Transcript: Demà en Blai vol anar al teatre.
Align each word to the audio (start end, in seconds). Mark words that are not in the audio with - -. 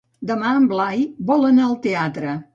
Demà 0.29 0.53
en 0.61 0.65
Blai 0.71 1.03
vol 1.29 1.47
anar 1.53 1.69
al 1.69 1.79
teatre. 1.87 2.35